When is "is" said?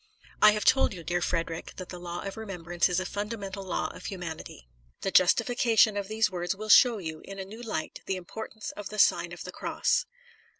2.89-2.99